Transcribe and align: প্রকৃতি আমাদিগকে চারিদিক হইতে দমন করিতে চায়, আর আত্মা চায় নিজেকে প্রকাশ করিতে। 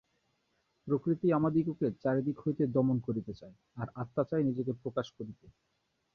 প্রকৃতি 0.87 1.27
আমাদিগকে 1.33 1.87
চারিদিক 2.03 2.37
হইতে 2.39 2.63
দমন 2.67 2.97
করিতে 2.99 3.33
চায়, 3.39 3.55
আর 3.77 3.87
আত্মা 3.95 4.23
চায় 4.29 4.43
নিজেকে 4.43 4.73
প্রকাশ 4.83 5.07
করিতে। 5.17 5.45